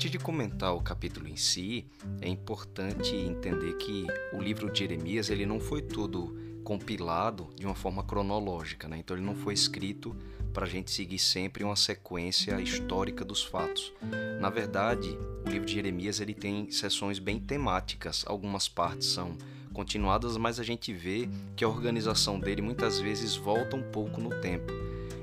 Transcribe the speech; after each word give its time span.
Antes 0.00 0.12
de 0.12 0.18
comentar 0.18 0.74
o 0.74 0.80
capítulo 0.80 1.28
em 1.28 1.36
si, 1.36 1.84
é 2.22 2.26
importante 2.26 3.14
entender 3.14 3.74
que 3.74 4.06
o 4.32 4.40
livro 4.40 4.72
de 4.72 4.78
Jeremias 4.78 5.28
ele 5.28 5.44
não 5.44 5.60
foi 5.60 5.82
todo 5.82 6.34
compilado 6.64 7.50
de 7.54 7.66
uma 7.66 7.74
forma 7.74 8.02
cronológica, 8.02 8.88
né? 8.88 8.96
então 8.96 9.14
ele 9.14 9.26
não 9.26 9.34
foi 9.34 9.52
escrito 9.52 10.16
para 10.54 10.64
a 10.64 10.68
gente 10.70 10.90
seguir 10.90 11.18
sempre 11.18 11.62
uma 11.62 11.76
sequência 11.76 12.58
histórica 12.62 13.26
dos 13.26 13.44
fatos. 13.44 13.92
Na 14.40 14.48
verdade, 14.48 15.18
o 15.44 15.50
livro 15.50 15.66
de 15.66 15.74
Jeremias 15.74 16.18
ele 16.18 16.32
tem 16.32 16.70
sessões 16.70 17.18
bem 17.18 17.38
temáticas. 17.38 18.24
Algumas 18.26 18.70
partes 18.70 19.06
são 19.06 19.36
continuadas, 19.74 20.38
mas 20.38 20.58
a 20.58 20.64
gente 20.64 20.94
vê 20.94 21.28
que 21.54 21.62
a 21.62 21.68
organização 21.68 22.40
dele 22.40 22.62
muitas 22.62 22.98
vezes 22.98 23.36
volta 23.36 23.76
um 23.76 23.82
pouco 23.82 24.18
no 24.18 24.30
tempo. 24.40 24.72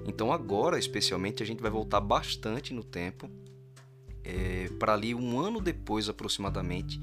Então 0.05 0.31
agora, 0.31 0.77
especialmente, 0.77 1.41
a 1.41 1.45
gente 1.47 1.63
vai 1.63 1.71
voltar 1.71 1.99
bastante 1.99 2.75
no 2.75 2.83
tempo, 2.83 3.27
é, 4.27 4.69
para 4.77 4.93
ali 4.93 5.15
um 5.15 5.39
ano 5.39 5.61
depois 5.61 6.09
aproximadamente 6.09 6.99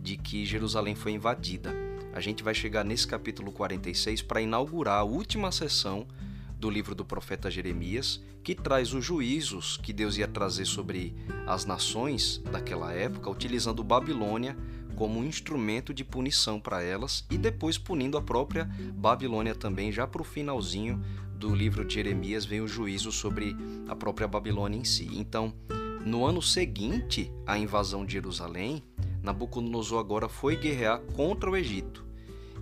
de 0.00 0.16
que 0.16 0.46
Jerusalém 0.46 0.94
foi 0.94 1.12
invadida. 1.12 1.74
A 2.12 2.20
gente 2.20 2.42
vai 2.42 2.54
chegar 2.54 2.84
nesse 2.84 3.06
capítulo 3.06 3.50
46 3.50 4.22
para 4.22 4.40
inaugurar 4.40 5.00
a 5.00 5.04
última 5.04 5.50
sessão 5.50 6.06
do 6.58 6.70
livro 6.70 6.94
do 6.94 7.04
profeta 7.04 7.50
Jeremias, 7.50 8.22
que 8.42 8.54
traz 8.54 8.94
os 8.94 9.04
juízos 9.04 9.76
que 9.76 9.92
Deus 9.92 10.16
ia 10.16 10.26
trazer 10.26 10.64
sobre 10.64 11.14
as 11.46 11.64
nações 11.64 12.38
daquela 12.50 12.92
época, 12.92 13.30
utilizando 13.30 13.84
Babilônia 13.84 14.56
como 14.96 15.20
um 15.20 15.24
instrumento 15.24 15.94
de 15.94 16.04
punição 16.04 16.58
para 16.58 16.82
elas 16.82 17.24
e 17.30 17.38
depois 17.38 17.78
punindo 17.78 18.16
a 18.16 18.22
própria 18.22 18.64
Babilônia 18.94 19.54
também, 19.54 19.92
já 19.92 20.06
para 20.06 20.22
o 20.22 20.24
finalzinho 20.24 21.00
do 21.36 21.54
livro 21.54 21.84
de 21.84 21.94
Jeremias 21.94 22.44
vem 22.44 22.60
o 22.60 22.66
juízo 22.66 23.12
sobre 23.12 23.56
a 23.86 23.94
própria 23.94 24.26
Babilônia 24.26 24.76
em 24.76 24.84
si. 24.84 25.08
Então, 25.12 25.54
no 26.04 26.24
ano 26.24 26.40
seguinte 26.40 27.32
à 27.46 27.58
invasão 27.58 28.04
de 28.04 28.12
Jerusalém, 28.14 28.82
Nabucodonosor 29.22 29.98
agora 29.98 30.28
foi 30.28 30.56
guerrear 30.56 31.00
contra 31.14 31.50
o 31.50 31.56
Egito. 31.56 32.06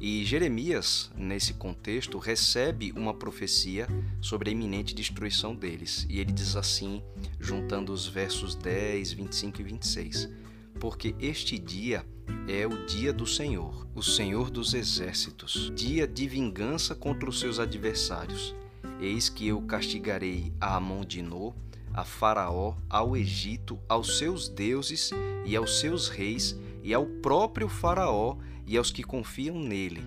E 0.01 0.25
Jeremias, 0.25 1.11
nesse 1.17 1.55
contexto, 1.55 2.19
recebe 2.19 2.93
uma 2.93 3.15
profecia 3.15 3.89
sobre 4.21 4.51
a 4.51 4.53
iminente 4.53 4.95
destruição 4.95 5.55
deles. 5.55 6.07
E 6.11 6.19
ele 6.21 6.33
diz 6.33 6.55
assim, 6.55 7.03
juntando 7.41 7.93
os 7.93 8.07
versos 8.07 8.55
10, 8.55 9.13
25 9.13 9.61
e 9.61 9.65
26: 9.65 10.29
Porque 10.79 11.15
este 11.19 11.59
dia 11.59 12.05
é 12.47 12.67
o 12.67 12.85
dia 12.87 13.13
do 13.13 13.27
Senhor, 13.27 13.87
o 13.95 14.03
Senhor 14.03 14.51
dos 14.51 14.75
exércitos, 14.75 15.73
dia 15.75 16.07
de 16.07 16.29
vingança 16.29 16.95
contra 16.95 17.31
os 17.31 17.41
seus 17.41 17.59
adversários. 17.59 18.55
Eis 19.01 19.29
que 19.29 19.49
eu 19.49 19.63
castigarei 19.63 20.53
a 20.61 20.77
Amon 20.77 21.05
de 21.05 21.23
No, 21.23 21.55
a 21.93 22.05
Faraó, 22.05 22.75
ao 22.89 23.17
Egito, 23.17 23.79
aos 23.89 24.19
seus 24.19 24.49
deuses 24.49 25.11
e 25.45 25.57
aos 25.57 25.81
seus 25.81 26.09
reis, 26.09 26.59
e 26.83 26.93
ao 26.93 27.07
próprio 27.07 27.69
Faraó 27.69 28.37
e 28.67 28.77
aos 28.77 28.91
que 28.91 29.03
confiam 29.03 29.59
nele. 29.59 30.05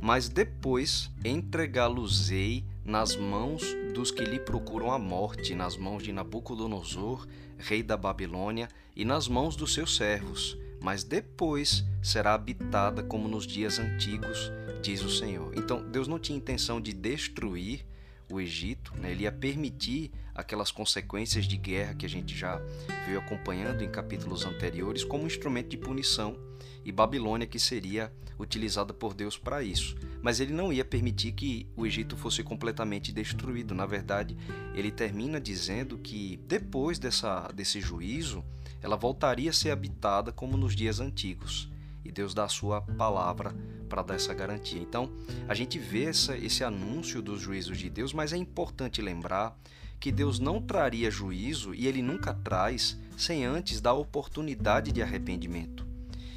Mas 0.00 0.28
depois 0.28 1.10
entregá-los-ei 1.24 2.64
nas 2.84 3.16
mãos 3.16 3.62
dos 3.94 4.10
que 4.10 4.24
lhe 4.24 4.38
procuram 4.40 4.92
a 4.92 4.98
morte, 4.98 5.54
nas 5.54 5.76
mãos 5.76 6.02
de 6.02 6.12
Nabucodonosor, 6.12 7.26
rei 7.58 7.82
da 7.82 7.96
Babilônia, 7.96 8.68
e 8.96 9.04
nas 9.04 9.28
mãos 9.28 9.56
dos 9.56 9.74
seus 9.74 9.96
servos. 9.96 10.58
Mas 10.80 11.04
depois 11.04 11.84
será 12.02 12.34
habitada 12.34 13.02
como 13.02 13.28
nos 13.28 13.46
dias 13.46 13.78
antigos, 13.78 14.50
diz 14.82 15.02
o 15.02 15.10
Senhor. 15.10 15.52
Então, 15.54 15.82
Deus 15.90 16.08
não 16.08 16.18
tinha 16.18 16.38
intenção 16.38 16.80
de 16.80 16.92
destruir 16.92 17.84
o 18.30 18.40
Egito, 18.40 18.92
né? 18.96 19.10
ele 19.10 19.24
ia 19.24 19.32
permitir 19.32 20.10
aquelas 20.34 20.70
consequências 20.70 21.44
de 21.44 21.56
guerra 21.56 21.94
que 21.94 22.06
a 22.06 22.08
gente 22.08 22.36
já 22.36 22.60
veio 23.06 23.18
acompanhando 23.18 23.82
em 23.82 23.90
capítulos 23.90 24.44
anteriores 24.44 25.04
como 25.04 25.26
instrumento 25.26 25.68
de 25.68 25.76
punição 25.76 26.36
e 26.84 26.90
Babilônia 26.90 27.46
que 27.46 27.58
seria 27.58 28.12
utilizada 28.38 28.94
por 28.94 29.12
Deus 29.12 29.36
para 29.36 29.62
isso. 29.62 29.96
Mas 30.22 30.40
ele 30.40 30.52
não 30.52 30.72
ia 30.72 30.84
permitir 30.84 31.32
que 31.32 31.68
o 31.76 31.86
Egito 31.86 32.16
fosse 32.16 32.42
completamente 32.42 33.12
destruído. 33.12 33.74
Na 33.74 33.84
verdade, 33.84 34.36
ele 34.74 34.90
termina 34.90 35.38
dizendo 35.38 35.98
que 35.98 36.40
depois 36.46 36.98
dessa, 36.98 37.48
desse 37.54 37.80
juízo, 37.80 38.42
ela 38.80 38.96
voltaria 38.96 39.50
a 39.50 39.52
ser 39.52 39.70
habitada 39.70 40.32
como 40.32 40.56
nos 40.56 40.74
dias 40.74 41.00
antigos 41.00 41.70
e 42.04 42.10
Deus 42.10 42.34
dá 42.34 42.44
a 42.44 42.48
sua 42.48 42.80
palavra 42.80 43.54
para 43.90 44.02
dar 44.02 44.14
essa 44.14 44.32
garantia. 44.32 44.80
Então, 44.80 45.10
a 45.48 45.54
gente 45.54 45.78
vê 45.78 46.04
essa, 46.04 46.36
esse 46.38 46.62
anúncio 46.62 47.20
dos 47.20 47.40
juízos 47.40 47.76
de 47.76 47.90
Deus, 47.90 48.14
mas 48.14 48.32
é 48.32 48.36
importante 48.36 49.02
lembrar 49.02 49.58
que 49.98 50.12
Deus 50.12 50.38
não 50.38 50.62
traria 50.62 51.10
juízo 51.10 51.74
e 51.74 51.86
ele 51.86 52.00
nunca 52.00 52.32
traz 52.32 52.96
sem 53.18 53.44
antes 53.44 53.80
dar 53.80 53.92
oportunidade 53.92 54.92
de 54.92 55.02
arrependimento. 55.02 55.86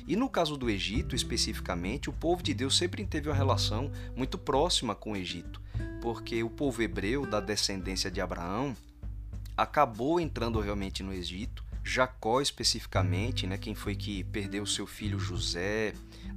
E 0.05 0.17
no 0.17 0.27
caso 0.27 0.57
do 0.57 0.69
Egito, 0.69 1.15
especificamente, 1.15 2.09
o 2.09 2.13
povo 2.13 2.43
de 2.43 2.53
Deus 2.53 2.75
sempre 2.75 3.05
teve 3.05 3.29
uma 3.29 3.35
relação 3.35 3.89
muito 4.17 4.37
próxima 4.37 4.93
com 4.93 5.13
o 5.13 5.15
Egito, 5.15 5.61
porque 6.01 6.43
o 6.43 6.49
povo 6.49 6.81
hebreu 6.81 7.25
da 7.25 7.39
descendência 7.39 8.11
de 8.11 8.19
Abraão 8.19 8.75
acabou 9.55 10.19
entrando 10.19 10.59
realmente 10.59 11.03
no 11.03 11.13
Egito 11.13 11.63
Jacó 11.83 12.39
especificamente, 12.39 13.45
né, 13.45 13.57
quem 13.57 13.75
foi 13.75 13.93
que 13.95 14.23
perdeu 14.23 14.65
seu 14.65 14.87
filho 14.87 15.19
José, 15.19 15.93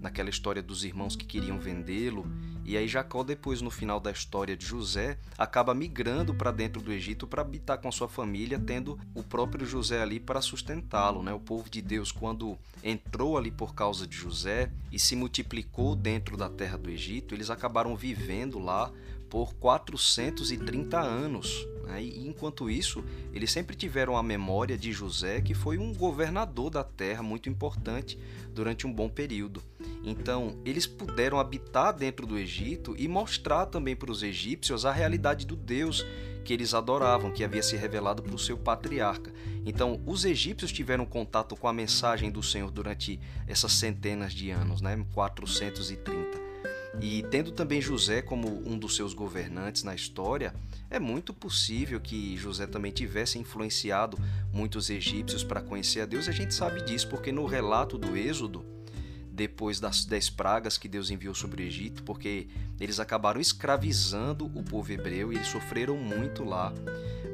naquela 0.06 0.30
história 0.30 0.62
dos 0.62 0.84
irmãos 0.84 1.16
que 1.16 1.24
queriam 1.24 1.58
vendê-lo. 1.58 2.24
E 2.64 2.76
aí 2.76 2.86
Jacó 2.86 3.24
depois 3.24 3.60
no 3.60 3.70
final 3.70 3.98
da 3.98 4.12
história 4.12 4.56
de 4.56 4.64
José 4.64 5.18
acaba 5.36 5.74
migrando 5.74 6.32
para 6.32 6.52
dentro 6.52 6.80
do 6.80 6.92
Egito 6.92 7.26
para 7.26 7.42
habitar 7.42 7.78
com 7.78 7.88
a 7.88 7.92
sua 7.92 8.08
família, 8.08 8.58
tendo 8.58 8.98
o 9.14 9.22
próprio 9.22 9.66
José 9.66 10.00
ali 10.00 10.20
para 10.20 10.40
sustentá-lo, 10.40 11.22
né? 11.22 11.32
O 11.32 11.40
povo 11.40 11.68
de 11.68 11.82
Deus 11.82 12.12
quando 12.12 12.56
entrou 12.84 13.36
ali 13.36 13.50
por 13.50 13.74
causa 13.74 14.06
de 14.06 14.16
José 14.16 14.70
e 14.92 14.98
se 14.98 15.16
multiplicou 15.16 15.96
dentro 15.96 16.36
da 16.36 16.48
terra 16.48 16.78
do 16.78 16.88
Egito, 16.88 17.34
eles 17.34 17.50
acabaram 17.50 17.96
vivendo 17.96 18.60
lá 18.60 18.92
por 19.28 19.54
430 19.54 21.00
anos. 21.00 21.66
Né? 21.84 22.02
E 22.02 22.26
enquanto 22.26 22.70
isso, 22.70 23.04
eles 23.32 23.50
sempre 23.50 23.76
tiveram 23.76 24.16
a 24.16 24.22
memória 24.22 24.76
de 24.76 24.92
José, 24.92 25.40
que 25.40 25.54
foi 25.54 25.78
um 25.78 25.94
governador 25.94 26.70
da 26.70 26.84
terra 26.84 27.22
muito 27.22 27.48
importante 27.48 28.18
durante 28.52 28.86
um 28.86 28.92
bom 28.92 29.08
período. 29.08 29.62
Então, 30.06 30.56
eles 30.64 30.86
puderam 30.86 31.40
habitar 31.40 31.92
dentro 31.92 32.26
do 32.26 32.38
Egito 32.38 32.94
e 32.96 33.08
mostrar 33.08 33.66
também 33.66 33.96
para 33.96 34.10
os 34.10 34.22
egípcios 34.22 34.86
a 34.86 34.92
realidade 34.92 35.44
do 35.44 35.56
Deus 35.56 36.06
que 36.44 36.52
eles 36.52 36.72
adoravam, 36.74 37.32
que 37.32 37.42
havia 37.42 37.62
se 37.62 37.76
revelado 37.76 38.22
para 38.22 38.34
o 38.34 38.38
seu 38.38 38.56
patriarca. 38.56 39.32
Então, 39.66 40.00
os 40.06 40.24
egípcios 40.24 40.70
tiveram 40.70 41.04
contato 41.04 41.56
com 41.56 41.66
a 41.66 41.72
mensagem 41.72 42.30
do 42.30 42.40
Senhor 42.40 42.70
durante 42.70 43.18
essas 43.48 43.72
centenas 43.72 44.32
de 44.32 44.50
anos, 44.50 44.80
né? 44.80 45.04
430. 45.12 46.46
E 47.00 47.24
tendo 47.24 47.50
também 47.50 47.80
José 47.80 48.22
como 48.22 48.62
um 48.64 48.78
dos 48.78 48.94
seus 48.94 49.12
governantes 49.12 49.82
na 49.82 49.94
história, 49.94 50.54
é 50.88 51.00
muito 51.00 51.34
possível 51.34 52.00
que 52.00 52.36
José 52.36 52.66
também 52.66 52.92
tivesse 52.92 53.38
influenciado 53.40 54.16
muitos 54.52 54.88
egípcios 54.88 55.42
para 55.42 55.60
conhecer 55.60 56.02
a 56.02 56.06
Deus. 56.06 56.28
A 56.28 56.32
gente 56.32 56.54
sabe 56.54 56.82
disso 56.84 57.08
porque 57.08 57.32
no 57.32 57.44
relato 57.44 57.98
do 57.98 58.16
Êxodo, 58.16 58.75
depois 59.36 59.78
das 59.78 60.04
dez 60.04 60.30
pragas 60.30 60.78
que 60.78 60.88
Deus 60.88 61.10
enviou 61.10 61.34
sobre 61.34 61.62
o 61.62 61.66
Egito, 61.66 62.02
porque 62.02 62.48
eles 62.80 62.98
acabaram 62.98 63.40
escravizando 63.40 64.46
o 64.46 64.62
povo 64.62 64.90
hebreu 64.90 65.32
e 65.32 65.36
eles 65.36 65.48
sofreram 65.48 65.96
muito 65.96 66.42
lá. 66.42 66.72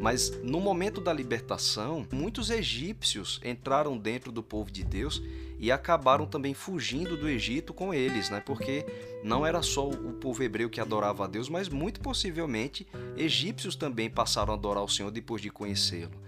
Mas 0.00 0.42
no 0.42 0.60
momento 0.60 1.00
da 1.00 1.12
libertação, 1.12 2.04
muitos 2.12 2.50
egípcios 2.50 3.40
entraram 3.44 3.96
dentro 3.96 4.32
do 4.32 4.42
povo 4.42 4.68
de 4.70 4.82
Deus 4.82 5.22
e 5.60 5.70
acabaram 5.70 6.26
também 6.26 6.54
fugindo 6.54 7.16
do 7.16 7.28
Egito 7.28 7.72
com 7.72 7.94
eles, 7.94 8.28
né? 8.28 8.42
Porque 8.44 8.84
não 9.22 9.46
era 9.46 9.62
só 9.62 9.88
o 9.88 10.12
povo 10.14 10.42
hebreu 10.42 10.68
que 10.68 10.80
adorava 10.80 11.24
a 11.24 11.28
Deus, 11.28 11.48
mas 11.48 11.68
muito 11.68 12.00
possivelmente 12.00 12.84
egípcios 13.16 13.76
também 13.76 14.10
passaram 14.10 14.52
a 14.52 14.56
adorar 14.56 14.82
o 14.82 14.88
Senhor 14.88 15.12
depois 15.12 15.40
de 15.40 15.50
conhecê-lo. 15.50 16.20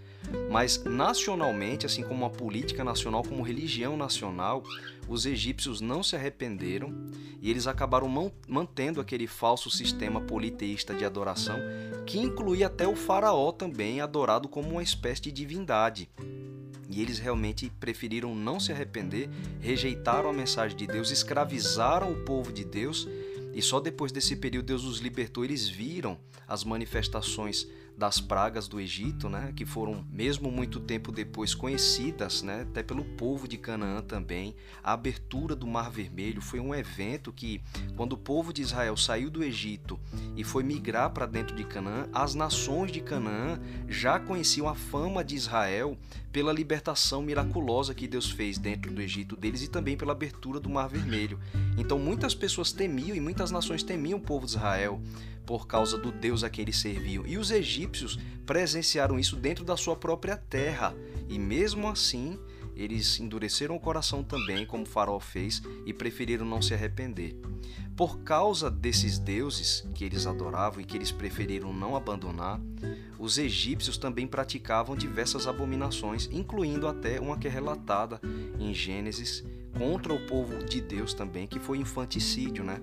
Mas 0.51 0.83
nacionalmente, 0.85 1.87
assim 1.87 2.03
como 2.03 2.25
a 2.25 2.31
política 2.31 2.85
nacional, 2.85 3.23
como 3.23 3.43
religião 3.43 3.97
nacional, 3.97 4.63
os 5.09 5.27
egípcios 5.27 5.81
não 5.81 6.03
se 6.03 6.17
arrependeram 6.17 6.95
e 7.41 7.51
eles 7.51 7.67
acabaram 7.67 8.33
mantendo 8.49 9.01
aquele 9.01 9.27
falso 9.27 9.71
sistema 9.71 10.21
politeísta 10.21 10.95
de 10.95 11.05
adoração, 11.05 11.59
que 12.07 12.19
incluía 12.19 12.69
até 12.69 12.87
o 12.87 12.97
faraó 12.97 13.53
também 13.53 14.01
adorado 14.01 14.49
como 14.49 14.71
uma 14.71 14.83
espécie 14.83 15.23
de 15.23 15.33
divindade. 15.33 16.09
E 16.89 17.01
eles 17.03 17.19
realmente 17.19 17.71
preferiram 17.81 18.35
não 18.35 18.61
se 18.61 18.71
arrepender, 18.71 19.29
rejeitaram 19.61 20.31
a 20.31 20.33
mensagem 20.33 20.77
de 20.77 20.87
Deus, 20.87 21.11
escravizaram 21.11 22.13
o 22.13 22.25
povo 22.25 22.53
de 22.53 22.65
Deus 22.65 23.09
e 23.53 23.63
só 23.63 23.81
depois 23.81 24.13
desse 24.13 24.37
período 24.37 24.67
Deus 24.67 24.85
os 24.85 24.99
libertou. 24.99 25.45
Eles 25.45 25.69
viram 25.69 26.19
as 26.47 26.65
manifestações 26.65 27.67
das 27.97 28.21
pragas 28.21 28.67
do 28.67 28.81
Egito, 28.81 29.29
né, 29.29 29.53
que 29.55 29.65
foram 29.65 30.05
mesmo 30.11 30.51
muito 30.51 30.81
tempo 30.81 31.13
depois 31.13 31.55
conhecidas, 31.55 32.43
né, 32.43 32.63
até 32.63 32.83
pelo 32.83 33.05
povo 33.05 33.47
de 33.47 33.57
Canaã 33.57 34.03
também. 34.03 34.55
A 34.83 34.93
abertura 34.93 35.55
do 35.55 35.67
Mar 35.67 35.91
Vermelho 35.91 36.43
foi 36.43 36.59
um 36.59 36.75
evento 36.75 37.33
que, 37.33 37.63
quando 37.97 38.15
o 38.15 38.19
povo 38.19 38.53
de 38.53 38.63
Israel 38.63 38.97
saiu 38.97 39.31
do 39.31 39.45
Egito 39.45 39.99
e 40.37 40.43
foi 40.43 40.63
migrar 40.63 41.11
para 41.11 41.27
dentro 41.27 41.55
de 41.55 41.65
Canaã, 41.65 42.09
as 42.13 42.35
nações 42.35 42.91
de 42.91 43.01
Canaã 43.01 43.61
já 43.89 44.19
conheciam 44.19 44.69
a 44.69 44.75
fama 44.75 45.23
de 45.25 45.37
Israel 45.37 45.97
pela 46.33 46.53
libertação 46.53 47.23
miraculosa 47.23 47.95
que 47.95 48.09
Deus 48.09 48.29
fez 48.29 48.59
dentro 48.59 48.93
do 48.93 49.01
Egito 49.01 49.37
deles 49.37 49.63
e 49.63 49.69
também 49.69 49.97
pela 49.97 50.13
abertura 50.13 50.59
do 50.59 50.69
Mar 50.69 50.89
Vermelho. 50.89 51.39
Então 51.79 51.97
muitas 51.97 52.35
pessoas 52.35 52.73
temiam 52.73 53.17
e 53.17 53.21
muitas 53.21 53.53
nações 53.53 53.85
temiam 53.85 54.19
o 54.19 54.23
povo 54.23 54.45
de 54.45 54.53
Israel 54.53 55.01
por 55.47 55.67
causa 55.67 55.99
do 55.99 56.11
Deus 56.11 56.43
a 56.43 56.51
quem 56.51 56.63
eles 56.63 56.77
serviam. 56.77 57.27
E 57.27 57.39
os 57.39 57.51
egípcios 57.51 58.19
presenciaram 58.47 59.19
isso 59.19 59.37
dentro 59.37 59.65
da 59.65 59.77
sua 59.77 59.97
própria 59.97 60.37
terra. 60.37 60.95
E 61.29 61.39
mesmo 61.39 61.89
assim, 61.89 62.39
eles 62.77 63.21
endureceram 63.21 63.77
o 63.77 63.81
coração 63.81 64.23
também, 64.23 64.67
como 64.67 64.87
Faraó 64.87 65.21
fez, 65.21 65.63
e 65.87 65.93
preferiram 65.93 66.45
não 66.45 66.61
se 66.61 66.75
arrepender. 66.75 67.37
Por 67.97 68.19
causa 68.21 68.71
desses 68.71 69.19
deuses 69.19 69.87
que 69.95 70.05
eles 70.05 70.27
adoravam 70.27 70.81
e 70.81 70.85
que 70.85 70.97
eles 70.97 71.13
preferiram 71.13 71.73
não 71.73 71.95
abandonar, 71.95 72.61
os 73.19 73.39
egípcios 73.39 73.97
também 73.97 74.27
praticavam 74.27 74.97
diversas 74.97 75.47
abominações, 75.47 76.29
incluindo 76.33 76.89
até 76.89 77.21
uma 77.21 77.39
que 77.39 77.47
é 77.47 77.51
relatada 77.51 78.21
em 78.59 78.75
Gênesis 78.75 79.45
contra 79.79 80.13
o 80.13 80.27
povo 80.27 80.65
de 80.65 80.81
Deus 80.81 81.15
também, 81.15 81.47
que 81.47 81.61
foi 81.61 81.79
infanticídio, 81.79 82.65
né? 82.65 82.81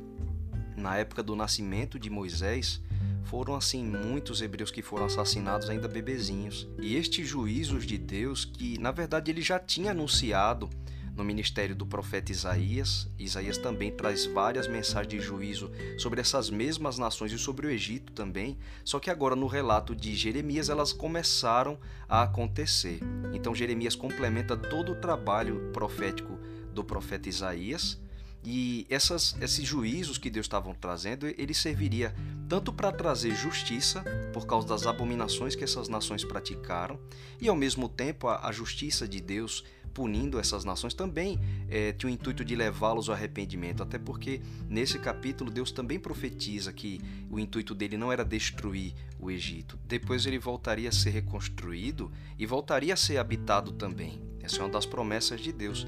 Na 0.81 0.97
época 0.97 1.21
do 1.21 1.35
nascimento 1.35 1.99
de 1.99 2.09
Moisés, 2.09 2.81
foram 3.25 3.53
assim 3.53 3.85
muitos 3.85 4.41
hebreus 4.41 4.71
que 4.71 4.81
foram 4.81 5.05
assassinados 5.05 5.69
ainda 5.69 5.87
bebezinhos. 5.87 6.67
E 6.81 6.95
estes 6.95 7.27
juízos 7.27 7.85
de 7.85 7.99
Deus, 7.99 8.45
que 8.45 8.79
na 8.79 8.89
verdade 8.89 9.29
ele 9.29 9.43
já 9.43 9.59
tinha 9.59 9.91
anunciado 9.91 10.67
no 11.15 11.23
ministério 11.23 11.75
do 11.75 11.85
profeta 11.85 12.31
Isaías, 12.31 13.07
Isaías 13.19 13.59
também 13.59 13.91
traz 13.91 14.25
várias 14.25 14.67
mensagens 14.67 15.07
de 15.07 15.19
juízo 15.19 15.69
sobre 15.99 16.19
essas 16.19 16.49
mesmas 16.49 16.97
nações 16.97 17.31
e 17.31 17.37
sobre 17.37 17.67
o 17.67 17.69
Egito 17.69 18.11
também, 18.11 18.57
só 18.83 18.99
que 18.99 19.11
agora 19.11 19.35
no 19.35 19.45
relato 19.45 19.95
de 19.95 20.15
Jeremias 20.15 20.67
elas 20.67 20.91
começaram 20.91 21.77
a 22.09 22.23
acontecer. 22.23 23.01
Então 23.33 23.53
Jeremias 23.53 23.95
complementa 23.95 24.57
todo 24.57 24.93
o 24.93 24.95
trabalho 24.95 25.69
profético 25.71 26.39
do 26.73 26.83
profeta 26.83 27.29
Isaías 27.29 28.01
e 28.43 28.87
essas, 28.89 29.35
esses 29.39 29.65
juízos 29.65 30.17
que 30.17 30.29
Deus 30.29 30.45
estava 30.45 30.73
trazendo, 30.73 31.27
ele 31.27 31.53
serviria 31.53 32.13
tanto 32.49 32.73
para 32.73 32.91
trazer 32.91 33.35
justiça, 33.35 34.03
por 34.33 34.45
causa 34.45 34.67
das 34.67 34.85
abominações 34.85 35.55
que 35.55 35.63
essas 35.63 35.87
nações 35.87 36.23
praticaram, 36.23 36.99
e 37.39 37.47
ao 37.47 37.55
mesmo 37.55 37.87
tempo 37.87 38.27
a, 38.27 38.47
a 38.47 38.51
justiça 38.51 39.07
de 39.07 39.21
Deus 39.21 39.63
punindo 39.93 40.39
essas 40.39 40.63
nações 40.63 40.93
também 40.93 41.39
é, 41.69 41.91
tinha 41.91 42.09
o 42.09 42.13
intuito 42.13 42.43
de 42.43 42.55
levá-los 42.55 43.09
ao 43.09 43.15
arrependimento, 43.15 43.83
até 43.83 43.99
porque 43.99 44.41
nesse 44.69 44.97
capítulo 44.97 45.51
Deus 45.51 45.71
também 45.71 45.99
profetiza 45.99 46.71
que 46.71 47.01
o 47.29 47.39
intuito 47.39 47.75
dele 47.75 47.97
não 47.97 48.11
era 48.11 48.23
destruir 48.23 48.93
o 49.19 49.29
Egito. 49.29 49.77
Depois 49.87 50.25
ele 50.25 50.39
voltaria 50.39 50.89
a 50.89 50.93
ser 50.93 51.11
reconstruído 51.11 52.11
e 52.37 52.45
voltaria 52.45 52.93
a 52.93 52.97
ser 52.97 53.17
habitado 53.17 53.71
também. 53.73 54.21
Essa 54.41 54.57
é 54.57 54.63
uma 54.63 54.69
das 54.69 54.85
promessas 54.85 55.39
de 55.39 55.51
Deus. 55.51 55.85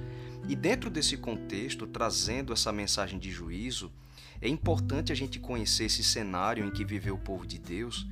E 0.48 0.56
dentro 0.56 0.90
desse 0.90 1.16
contexto, 1.16 1.88
trazendo 1.88 2.51
essa 2.51 2.72
mensagem 2.72 3.18
de 3.18 3.31
juízo, 3.31 3.92
é 4.42 4.48
importante 4.48 5.12
a 5.12 5.16
gente 5.16 5.40
conhecer 5.40 5.86
esse 5.86 6.04
cenário 6.04 6.66
em 6.66 6.72
que 6.72 6.84
viveu 6.84 7.16
o 7.16 7.19
povo 7.19 7.48
de 7.48 7.57
Deus, 7.57 8.06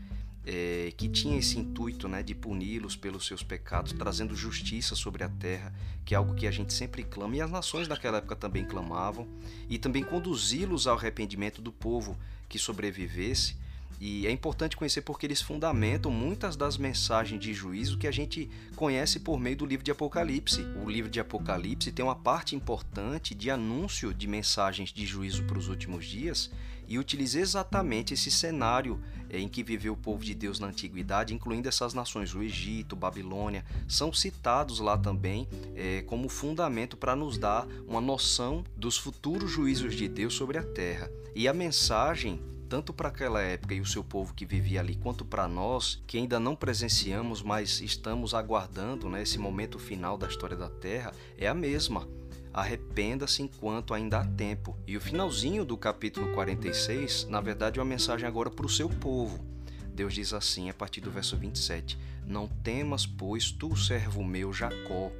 é, 0.45 0.94
que 0.95 1.07
tinha 1.10 1.38
esse 1.38 1.60
intuito 1.60 2.07
né, 2.07 2.24
de 2.24 2.33
puni-los 2.33 2.95
pelos 2.95 3.28
seus 3.28 3.44
pecados, 3.44 3.92
trazendo 3.92 4.36
justiça 4.36 4.95
sobre 4.95 5.24
a 5.24 5.30
terra, 5.30 5.74
que 6.06 6.16
é 6.16 6.18
algo 6.18 6.33
que 6.33 6.48
a 6.48 6.51
gente 6.51 6.74
sempre 6.74 7.04
clama, 7.04 7.36
e 7.36 7.42
as 7.42 7.51
nações 7.51 7.88
naquela 7.88 8.18
época 8.18 8.36
também 8.36 8.66
clamavam, 8.66 9.28
e 9.69 9.78
também 9.78 10.04
conduzi-los 10.04 10.88
ao 10.88 10.98
arrependimento 10.98 11.62
do 11.62 11.72
povo 11.72 12.18
que 12.48 12.57
sobrevivesse 12.57 13.56
e 14.01 14.25
é 14.25 14.31
importante 14.31 14.75
conhecer 14.75 15.03
porque 15.03 15.27
eles 15.27 15.44
fundamentam 15.44 16.12
muitas 16.12 16.56
das 16.56 16.75
mensagens 16.75 17.39
de 17.39 17.53
juízo 17.53 18.00
que 18.00 18.07
a 18.07 18.12
gente 18.12 18.50
conhece 18.75 19.19
por 19.19 19.39
meio 19.39 19.56
do 19.56 19.63
livro 19.63 19.86
de 19.86 19.92
Apocalipse. 19.92 20.65
O 20.83 20.89
livro 20.89 21.07
de 21.07 21.19
Apocalipse 21.19 21.92
tem 21.92 22.03
uma 22.03 22.15
parte 22.15 22.56
importante 22.56 23.36
de 23.36 23.51
anúncio 23.51 24.12
de 24.12 24.25
mensagens 24.25 24.92
de 24.92 25.06
juízo 25.06 25.44
para 25.44 25.59
os 25.59 25.68
últimos 25.68 26.03
dias 26.07 26.50
e 26.88 26.98
utiliza 26.98 27.39
exatamente 27.39 28.15
esse 28.15 28.31
cenário 28.31 29.00
eh, 29.30 29.39
em 29.39 29.48
que 29.48 29.62
viveu 29.62 29.94
o 29.94 29.98
povo 29.98 30.25
de 30.25 30.33
Deus 30.33 30.59
na 30.59 30.65
antiguidade, 30.65 31.36
incluindo 31.36 31.69
essas 31.69 31.94
nações, 31.94 32.33
o 32.33 32.42
Egito, 32.42 32.95
Babilônia, 32.95 33.63
são 33.88 34.12
citados 34.12 34.80
lá 34.80 34.97
também 34.97 35.47
é, 35.75 36.01
como 36.01 36.27
fundamento 36.27 36.97
para 36.97 37.15
nos 37.15 37.38
dar 37.38 37.68
uma 37.88 38.01
noção 38.01 38.63
dos 38.75 38.97
futuros 38.97 39.51
juízos 39.51 39.94
de 39.94 40.07
Deus 40.07 40.33
sobre 40.33 40.57
a 40.57 40.63
terra. 40.63 41.07
E 41.36 41.47
a 41.47 41.54
mensagem 41.54 42.42
tanto 42.71 42.94
para 42.94 43.09
aquela 43.09 43.41
época 43.41 43.73
e 43.73 43.81
o 43.81 43.85
seu 43.85 44.01
povo 44.01 44.33
que 44.33 44.45
vivia 44.45 44.79
ali, 44.79 44.95
quanto 44.95 45.25
para 45.25 45.45
nós, 45.45 46.01
que 46.07 46.18
ainda 46.18 46.39
não 46.39 46.56
presenciamos, 46.56 47.41
mas 47.41 47.81
estamos 47.81 48.33
aguardando 48.33 49.09
né, 49.09 49.23
esse 49.23 49.38
momento 49.38 49.77
final 49.77 50.18
da 50.18 50.25
história 50.25 50.56
da 50.56 50.69
Terra, 50.69 51.12
é 51.38 51.50
a 51.50 51.53
mesma. 51.53 52.07
Arrependa-se 52.53 53.41
enquanto 53.41 53.94
ainda 53.94 54.19
há 54.19 54.25
tempo. 54.25 54.77
E 54.88 54.95
o 54.95 55.01
finalzinho 55.01 55.65
do 55.65 55.75
capítulo 55.75 56.31
46, 56.33 57.25
na 57.25 57.41
verdade, 57.41 57.77
é 57.77 57.83
uma 57.83 57.89
mensagem 57.89 58.25
agora 58.25 58.50
para 58.50 58.65
o 58.65 58.69
seu 58.69 58.88
povo. 58.88 59.45
Deus 59.94 60.13
diz 60.13 60.31
assim, 60.31 60.69
a 60.69 60.73
partir 60.73 61.01
do 61.01 61.12
verso 61.12 61.35
27: 61.35 62.00
Não 62.25 62.47
temas, 62.47 63.06
pois, 63.06 63.51
tu, 63.51 63.75
servo 63.75 64.23
meu 64.23 64.53
Jacó, 64.53 65.12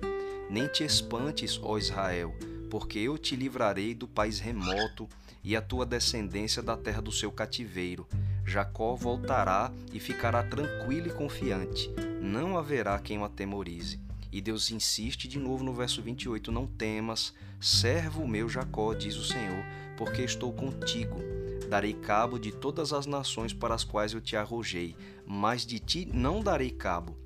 nem 0.50 0.69
te 0.69 0.86
espantes, 0.86 1.59
ó 1.62 1.77
Israel, 1.77 2.33
porque 2.72 3.00
eu 3.00 3.18
te 3.18 3.36
livrarei 3.36 3.94
do 3.94 4.08
país 4.08 4.40
remoto 4.40 5.10
e 5.44 5.58
a 5.58 5.62
tua 5.62 5.86
descendência 5.86 6.64
da 6.64 6.78
terra 6.78 7.02
do 7.02 7.12
seu 7.12 7.30
cativeiro. 7.30 8.08
Jacó 8.46 8.96
voltará 8.96 9.74
e 9.92 10.00
ficará 10.00 10.42
tranquilo 10.42 11.08
e 11.08 11.12
confiante. 11.14 11.92
Não 12.22 12.58
haverá 12.58 12.98
quem 12.98 13.20
o 13.20 13.26
atemorize. 13.26 14.00
E 14.32 14.40
Deus 14.40 14.72
insiste 14.72 15.28
de 15.28 15.38
novo 15.38 15.66
no 15.66 15.74
verso 15.74 16.02
28: 16.02 16.50
Não 16.50 16.66
temas, 16.66 17.34
servo 17.60 18.26
meu 18.26 18.48
Jacó, 18.48 18.94
diz 18.94 19.18
o 19.18 19.26
Senhor, 19.26 19.66
porque 19.98 20.22
estou 20.22 20.54
contigo. 20.54 21.20
Darei 21.68 21.94
cabo 21.94 22.40
de 22.40 22.54
todas 22.54 22.94
as 22.94 23.06
nações 23.06 23.54
para 23.54 23.76
as 23.76 23.84
quais 23.84 24.14
eu 24.14 24.22
te 24.22 24.38
arrojei, 24.38 24.96
mas 25.26 25.66
de 25.66 25.78
ti 25.78 26.08
não 26.14 26.42
darei 26.42 26.72
cabo 26.72 27.18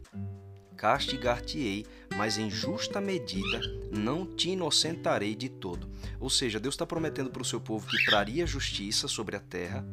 castigar-te-ei, 0.75 1.85
mas 2.15 2.37
em 2.37 2.49
justa 2.49 3.01
medida 3.01 3.61
não 3.91 4.25
te 4.25 4.49
inocentarei 4.49 5.35
de 5.35 5.49
todo. 5.49 5.89
Ou 6.19 6.29
seja, 6.29 6.59
Deus 6.59 6.75
está 6.75 6.85
prometendo 6.85 7.29
para 7.29 7.41
o 7.41 7.45
seu 7.45 7.59
povo 7.59 7.87
que 7.87 8.05
traria 8.05 8.45
justiça 8.45 9.07
sobre 9.07 9.35
a 9.35 9.39
terra, 9.39 9.85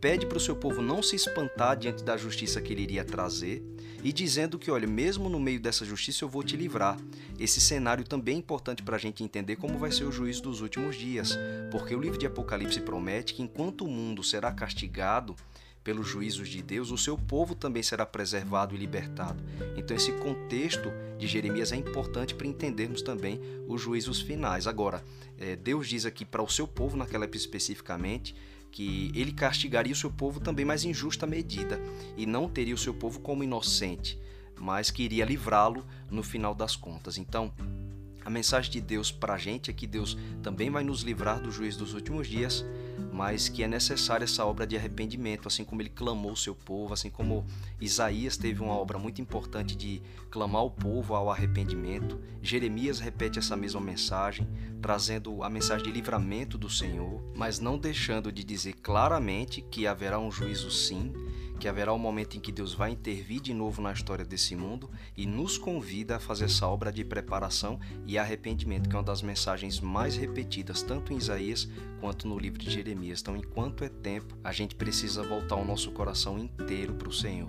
pede 0.00 0.26
para 0.26 0.38
o 0.38 0.40
seu 0.40 0.54
povo 0.54 0.80
não 0.80 1.02
se 1.02 1.16
espantar 1.16 1.76
diante 1.76 2.04
da 2.04 2.16
justiça 2.16 2.60
que 2.60 2.72
ele 2.72 2.82
iria 2.82 3.04
trazer 3.04 3.62
e 4.02 4.12
dizendo 4.12 4.58
que, 4.58 4.70
olha, 4.70 4.86
mesmo 4.86 5.28
no 5.28 5.40
meio 5.40 5.60
dessa 5.60 5.84
justiça 5.84 6.24
eu 6.24 6.28
vou 6.28 6.42
te 6.42 6.56
livrar. 6.56 6.96
Esse 7.38 7.60
cenário 7.60 8.04
também 8.04 8.36
é 8.36 8.38
importante 8.38 8.82
para 8.82 8.96
a 8.96 8.98
gente 8.98 9.24
entender 9.24 9.56
como 9.56 9.78
vai 9.78 9.90
ser 9.90 10.04
o 10.04 10.12
juízo 10.12 10.42
dos 10.42 10.60
últimos 10.60 10.96
dias, 10.96 11.36
porque 11.70 11.94
o 11.94 12.00
livro 12.00 12.18
de 12.18 12.26
Apocalipse 12.26 12.80
promete 12.80 13.34
que 13.34 13.42
enquanto 13.42 13.84
o 13.84 13.88
mundo 13.88 14.22
será 14.22 14.52
castigado, 14.52 15.34
pelos 15.88 16.06
juízos 16.06 16.50
de 16.50 16.62
Deus, 16.62 16.90
o 16.90 16.98
seu 16.98 17.16
povo 17.16 17.54
também 17.54 17.82
será 17.82 18.04
preservado 18.04 18.74
e 18.74 18.78
libertado. 18.78 19.42
Então, 19.74 19.96
esse 19.96 20.12
contexto 20.12 20.92
de 21.16 21.26
Jeremias 21.26 21.72
é 21.72 21.76
importante 21.76 22.34
para 22.34 22.46
entendermos 22.46 23.00
também 23.00 23.40
os 23.66 23.80
juízos 23.80 24.20
finais. 24.20 24.66
Agora, 24.66 25.02
é, 25.38 25.56
Deus 25.56 25.88
diz 25.88 26.04
aqui 26.04 26.26
para 26.26 26.42
o 26.42 26.48
seu 26.50 26.68
povo, 26.68 26.94
naquela 26.94 27.24
época 27.24 27.38
especificamente, 27.38 28.36
que 28.70 29.10
ele 29.14 29.32
castigaria 29.32 29.94
o 29.94 29.96
seu 29.96 30.10
povo 30.10 30.40
também, 30.40 30.62
mas 30.62 30.84
em 30.84 30.92
justa 30.92 31.26
medida, 31.26 31.80
e 32.18 32.26
não 32.26 32.50
teria 32.50 32.74
o 32.74 32.78
seu 32.78 32.92
povo 32.92 33.20
como 33.20 33.42
inocente, 33.42 34.20
mas 34.60 34.90
que 34.90 35.02
iria 35.02 35.24
livrá-lo 35.24 35.86
no 36.10 36.22
final 36.22 36.54
das 36.54 36.76
contas. 36.76 37.16
Então, 37.16 37.50
a 38.26 38.28
mensagem 38.28 38.70
de 38.70 38.82
Deus 38.82 39.10
para 39.10 39.32
a 39.32 39.38
gente 39.38 39.70
é 39.70 39.72
que 39.72 39.86
Deus 39.86 40.18
também 40.42 40.68
vai 40.68 40.84
nos 40.84 41.00
livrar 41.00 41.40
do 41.40 41.50
juízo 41.50 41.78
dos 41.78 41.94
últimos 41.94 42.28
dias, 42.28 42.62
mas 43.12 43.48
que 43.48 43.62
é 43.62 43.68
necessária 43.68 44.24
essa 44.24 44.44
obra 44.44 44.66
de 44.66 44.76
arrependimento, 44.76 45.48
assim 45.48 45.64
como 45.64 45.82
ele 45.82 45.88
clamou 45.88 46.32
o 46.32 46.36
seu 46.36 46.54
povo, 46.54 46.94
assim 46.94 47.10
como 47.10 47.46
Isaías 47.80 48.36
teve 48.36 48.62
uma 48.62 48.74
obra 48.74 48.98
muito 48.98 49.20
importante 49.20 49.76
de 49.76 50.02
clamar 50.30 50.64
o 50.64 50.70
povo 50.70 51.14
ao 51.14 51.30
arrependimento. 51.30 52.20
Jeremias 52.42 53.00
repete 53.00 53.38
essa 53.38 53.56
mesma 53.56 53.80
mensagem, 53.80 54.46
trazendo 54.80 55.42
a 55.42 55.50
mensagem 55.50 55.84
de 55.84 55.92
livramento 55.92 56.56
do 56.56 56.70
Senhor, 56.70 57.22
mas 57.34 57.58
não 57.58 57.78
deixando 57.78 58.30
de 58.30 58.44
dizer 58.44 58.74
claramente 58.74 59.60
que 59.60 59.86
haverá 59.86 60.18
um 60.18 60.30
juízo 60.30 60.70
sim 60.70 61.12
que 61.58 61.66
haverá 61.66 61.92
um 61.92 61.98
momento 61.98 62.36
em 62.36 62.40
que 62.40 62.52
Deus 62.52 62.72
vai 62.72 62.92
intervir 62.92 63.40
de 63.40 63.52
novo 63.52 63.82
na 63.82 63.92
história 63.92 64.24
desse 64.24 64.54
mundo 64.54 64.88
e 65.16 65.26
nos 65.26 65.58
convida 65.58 66.16
a 66.16 66.20
fazer 66.20 66.44
essa 66.44 66.66
obra 66.68 66.92
de 66.92 67.04
preparação 67.04 67.80
e 68.06 68.16
arrependimento, 68.16 68.88
que 68.88 68.94
é 68.94 68.98
uma 68.98 69.04
das 69.04 69.22
mensagens 69.22 69.80
mais 69.80 70.16
repetidas 70.16 70.82
tanto 70.82 71.12
em 71.12 71.16
Isaías 71.16 71.68
quanto 72.00 72.28
no 72.28 72.38
livro 72.38 72.58
de 72.58 72.70
Jeremias. 72.88 73.20
Então, 73.20 73.36
enquanto 73.36 73.84
é 73.84 73.88
tempo, 73.88 74.36
a 74.42 74.52
gente 74.52 74.74
precisa 74.74 75.22
voltar 75.22 75.56
o 75.56 75.64
nosso 75.64 75.90
coração 75.92 76.38
inteiro 76.38 76.94
para 76.94 77.08
o 77.08 77.12
Senhor. 77.12 77.48